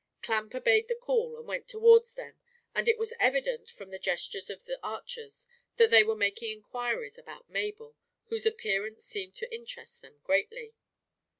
Clamp 0.23 0.55
obeyed 0.55 0.87
the 0.87 0.95
call 0.95 1.37
and 1.37 1.47
went 1.47 1.67
towards 1.67 2.15
them, 2.15 2.35
and 2.73 2.87
it 2.87 2.97
was 2.97 3.13
evident, 3.19 3.69
from 3.69 3.91
the 3.91 3.99
gestures 3.99 4.49
of 4.49 4.65
the 4.65 4.79
archers, 4.81 5.45
that 5.75 5.91
they 5.91 6.01
were 6.03 6.15
making 6.15 6.49
inquiries 6.53 7.19
about 7.19 7.51
Mabel, 7.51 7.95
whose 8.25 8.47
appearance 8.47 9.05
seemed 9.05 9.35
to 9.35 9.53
interest 9.53 10.01
them 10.01 10.19
greatly. 10.23 10.73